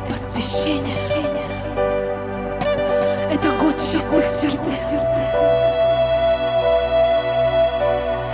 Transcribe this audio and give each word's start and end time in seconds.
год 0.00 0.08
посвящения. 0.08 0.94
Это 3.30 3.50
год 3.58 3.76
чистых 3.76 4.24
сердец. 4.40 4.80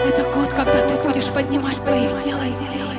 Это 0.04 0.22
год, 0.32 0.52
когда 0.52 0.80
ты 0.80 1.02
будешь 1.02 1.28
поднимать 1.28 1.82
своих 1.82 2.22
делателей. 2.22 2.95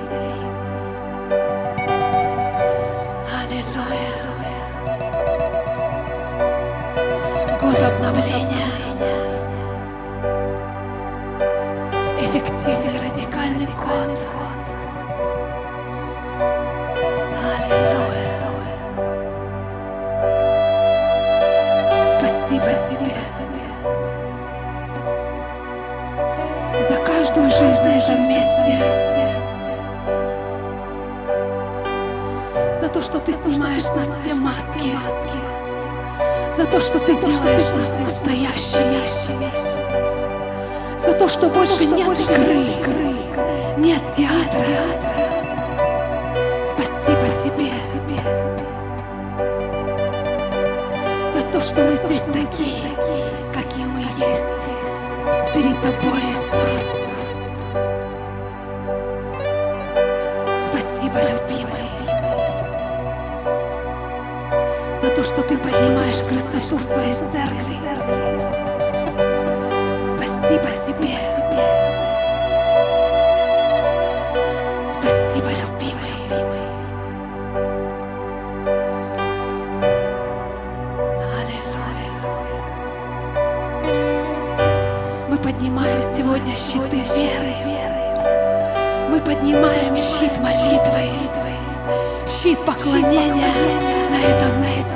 Больше 41.67 41.85
нет 41.85 42.19
игры, 42.19 42.63
нет 43.77 44.01
театра. 44.15 44.63
Спасибо 46.71 47.25
тебе 47.43 47.71
за 51.33 51.41
то, 51.51 51.59
что 51.59 51.83
мы 51.83 51.95
здесь 51.95 52.21
такие, 52.21 52.95
какие 53.53 53.85
мы 53.85 53.99
есть 53.99 54.63
перед 55.53 55.81
тобой, 55.81 56.21
Иисус. 56.29 56.87
Спасибо, 60.67 61.19
любимый, 61.19 61.89
за 65.01 65.09
то, 65.09 65.23
что 65.23 65.41
ты 65.41 65.57
поднимаешь 65.57 66.21
красоту 66.29 66.79
своей 66.79 67.15
церкви. 67.15 67.66
Поднимаем 89.37 89.95
щит 89.97 90.37
молитвы, 90.39 91.09
щит 92.27 92.59
поклонения 92.65 93.79
на 94.09 94.17
этом 94.17 94.61
месте. 94.61 94.86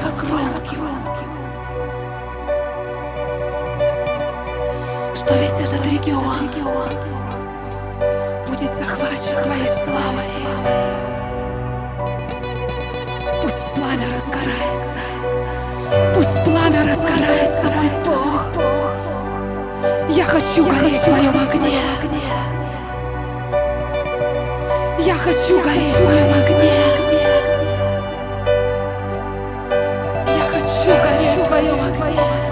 Громким, 0.00 0.88
что 5.14 5.34
весь 5.34 5.52
этот 5.52 5.86
регион 5.86 6.50
будет 8.46 8.74
захвачен 8.74 9.42
Твоей 9.42 9.68
славой. 9.84 10.30
Пусть 13.42 13.72
пламя 13.74 14.06
разгорается, 14.14 15.00
пусть 16.14 16.44
пламя 16.44 16.84
разгорается, 16.84 17.64
мой 17.64 17.90
Бог. 18.04 18.46
Я 20.08 20.24
хочу 20.24 20.64
гореть 20.64 21.00
в 21.00 21.04
Твоем 21.04 21.36
огне. 21.36 21.80
Я 24.98 25.14
хочу 25.14 25.60
гореть 25.62 25.94
в 25.94 26.00
Твоем 26.00 26.32
огне. 26.32 26.85
Твоем 31.56 31.80
огне. 31.80 32.45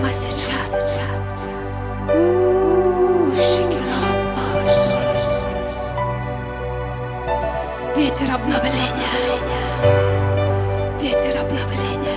Прямо 0.00 0.12
сейчас. 0.12 0.72
Ветер 7.94 8.34
обновления. 8.34 9.10
Ветер 11.02 11.38
обновления. 11.38 12.16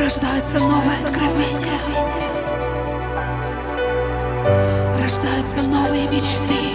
Рождаются 0.00 0.60
новые 0.60 0.98
откровения. 1.04 1.80
Рождаются 4.98 5.60
новые 5.60 6.08
мечты. 6.08 6.72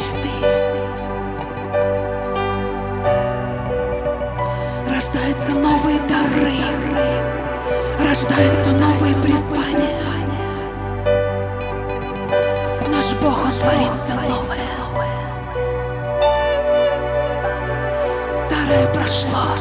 Рождаются 4.88 5.60
новые 5.60 6.00
дары. 6.02 6.81
Рождаются 8.22 8.76
новые 8.76 9.16
призвания. 9.16 9.98
Наш 12.88 13.14
Бог, 13.20 13.46
Он 13.46 13.54
творит 13.60 13.92
все 13.96 14.14
новое. 14.30 14.60
Старое 18.30 18.88
прошло. 18.94 19.58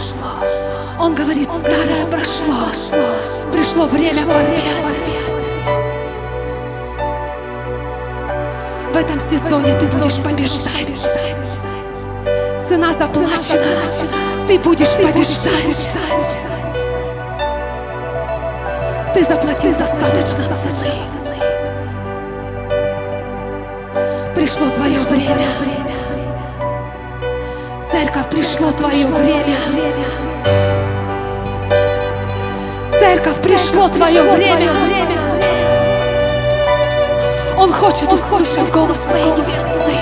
Он 0.99 1.15
говорит, 1.15 1.49
старое 1.49 2.05
прошло. 2.11 2.69
Пришло 3.51 3.87
время 3.87 4.27
побед. 4.27 4.61
В 8.93 8.97
этом 8.97 9.21
сезоне 9.21 9.75
ты 9.81 9.87
будешь 9.87 10.19
побеждать. 10.19 11.09
Цена 12.69 12.93
заплачена. 12.93 13.65
Ты 14.47 14.59
будешь 14.59 14.95
побеждать. 14.97 15.91
Ты 19.21 19.27
заплатил 19.27 19.75
достаточно 19.75 20.45
цены. 20.45 20.95
Пришло 24.35 24.71
твое 24.71 24.99
время. 25.01 25.47
Церковь, 27.93 28.31
пришло 28.31 28.73
твое 28.73 29.07
время. 29.07 29.59
Церковь, 32.99 33.43
пришло 33.43 33.89
твое 33.89 34.23
время. 34.23 34.73
Он 37.59 37.71
хочет 37.71 38.11
услышать 38.11 38.73
голос 38.73 38.99
своей 39.07 39.33
невесты. 39.33 39.93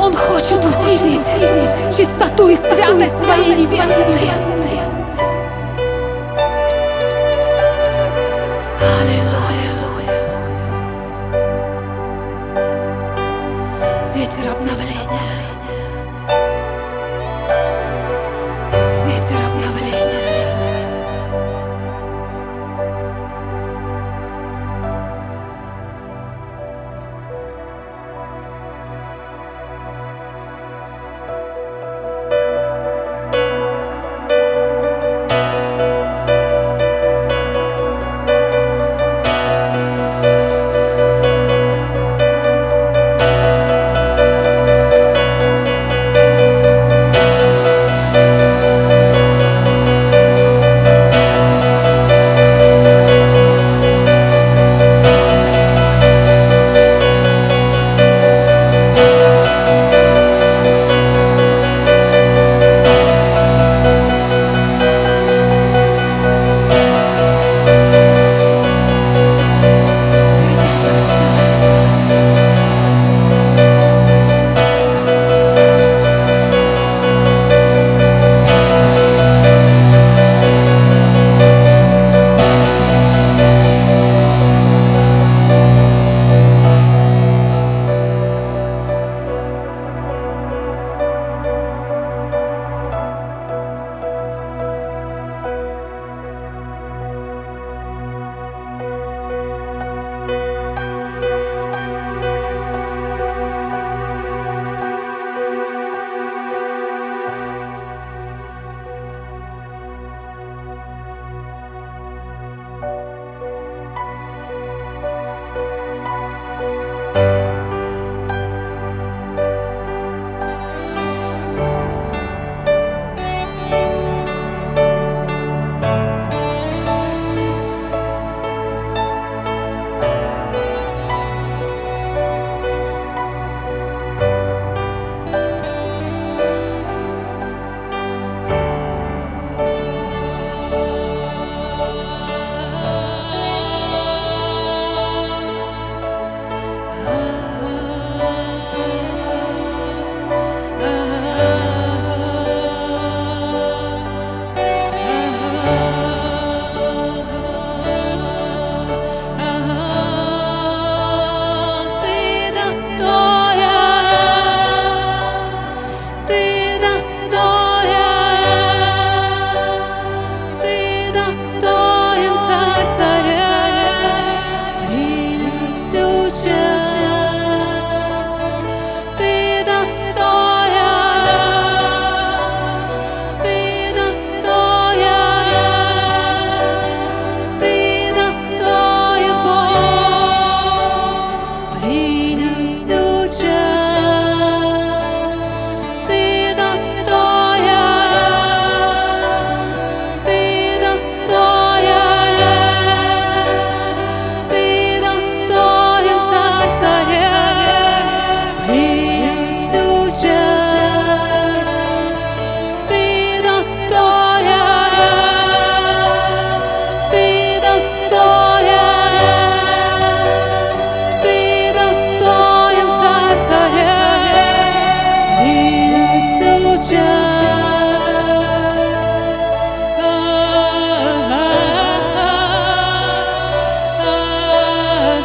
Он 0.00 0.14
хочет 0.14 0.64
увидеть 0.64 1.94
чистоту 1.94 2.48
и 2.48 2.56
святость 2.56 3.22
своей 3.22 3.54
невесты. 3.56 4.57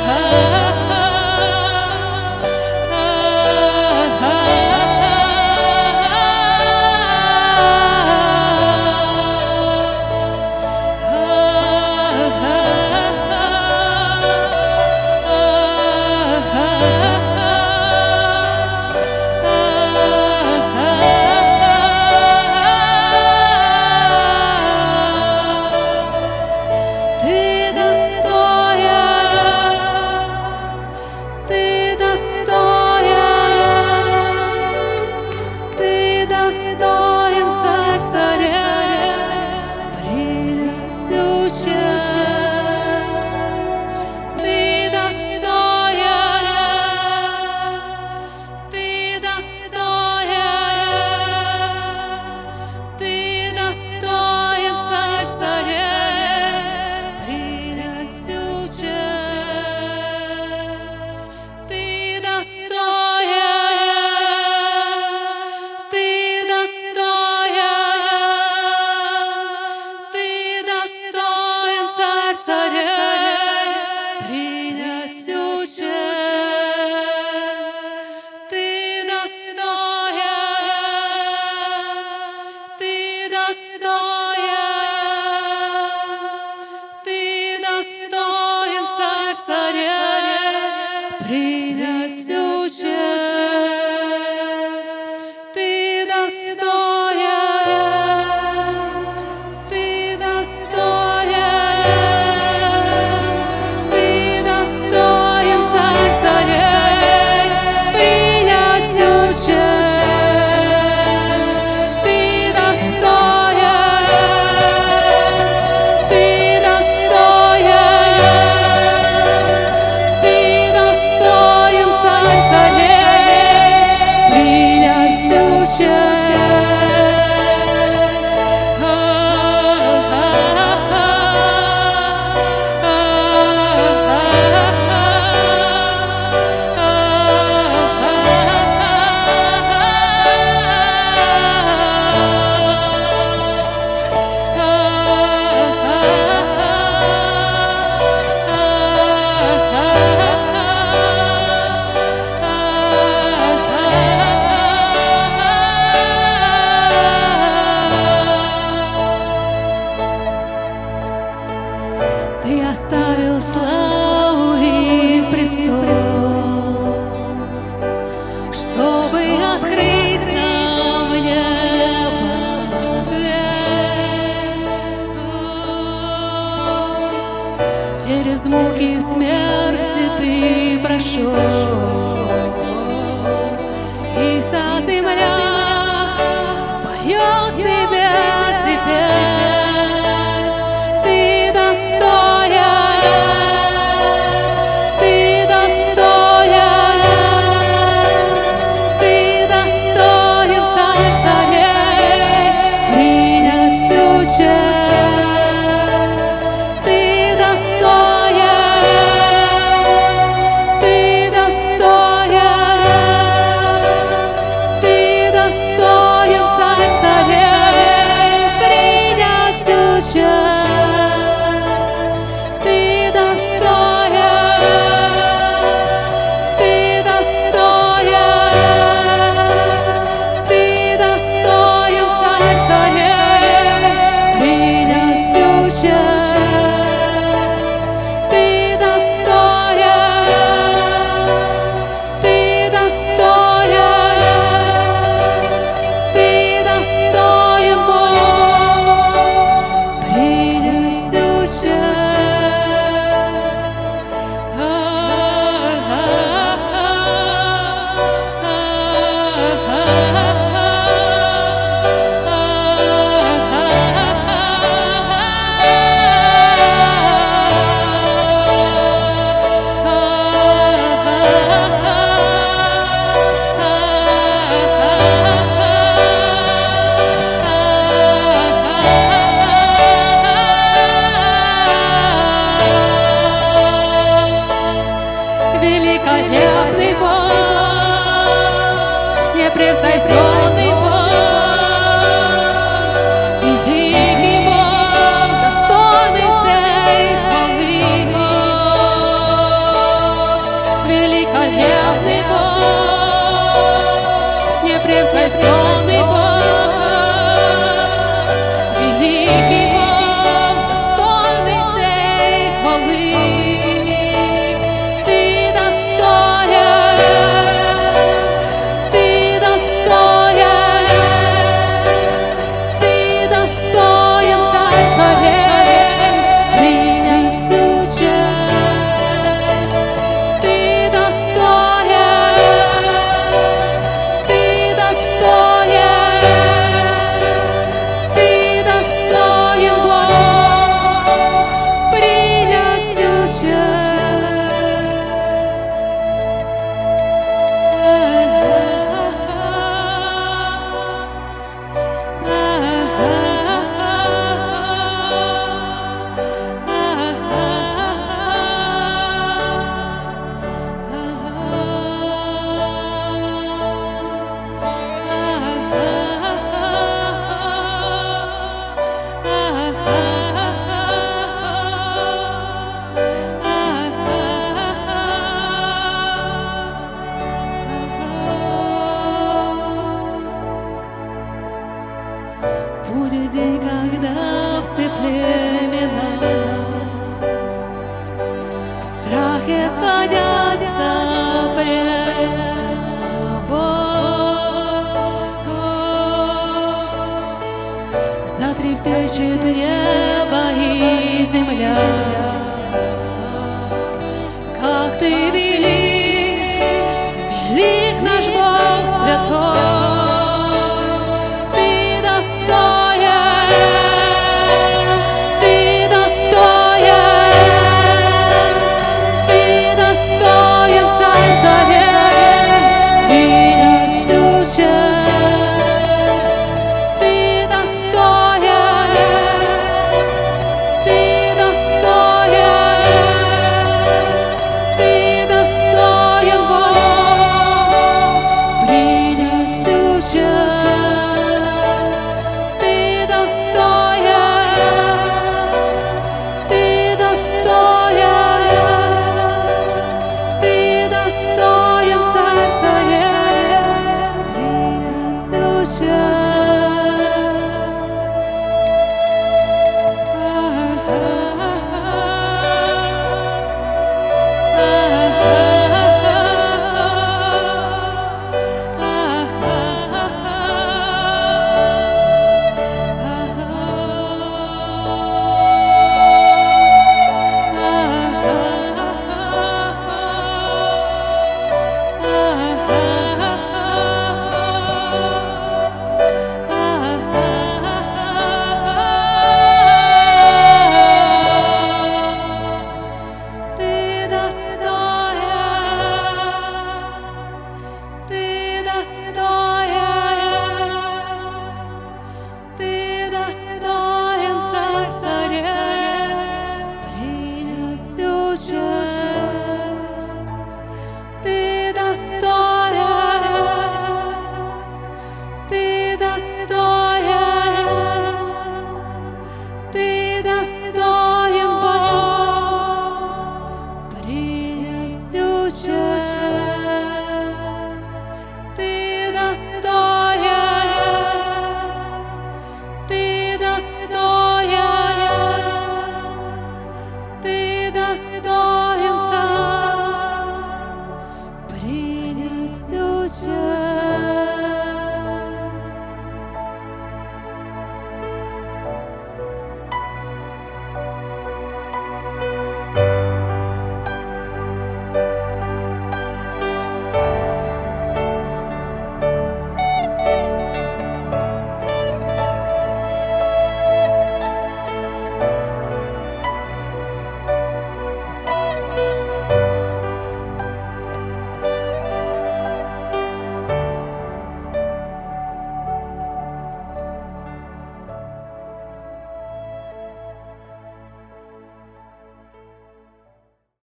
her. 0.05 0.62